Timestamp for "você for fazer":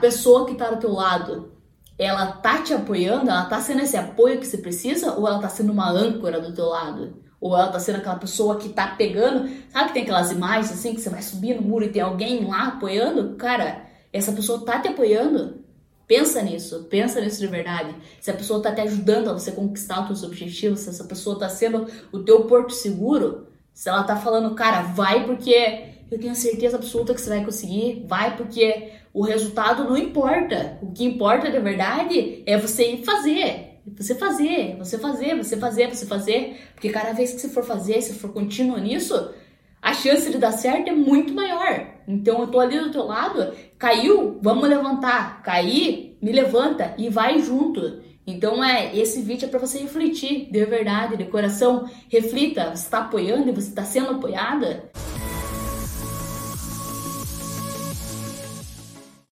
37.40-38.00